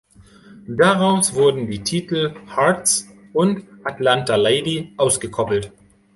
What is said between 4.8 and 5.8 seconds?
ausgekoppelt.